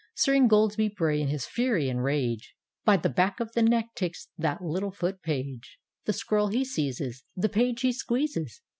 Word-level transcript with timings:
"Sir 0.15 0.33
Ingoldsby 0.33 0.87
Bray 0.95 1.21
in 1.21 1.27
his 1.27 1.45
fury 1.45 1.87
and 1.87 2.03
rage, 2.03 2.55
By 2.83 2.97
the 2.97 3.07
back 3.07 3.39
of 3.39 3.51
the 3.51 3.61
neck 3.61 3.89
takes 3.93 4.29
that 4.35 4.59
little 4.59 4.89
Foot 4.89 5.21
page; 5.21 5.77
The 6.05 6.13
scroll 6.13 6.47
he 6.47 6.65
seizes, 6.65 7.23
The 7.35 7.49
page 7.49 7.81
he 7.81 7.91
squeezes. 7.93 8.61